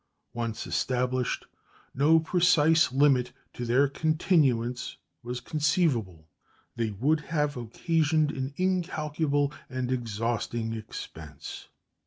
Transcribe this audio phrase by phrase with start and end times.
[0.33, 1.45] Once established,
[1.93, 6.27] no precise limit to their continuance was conceivable.
[6.75, 11.67] They would have occasioned an incalculable and exhausting expense.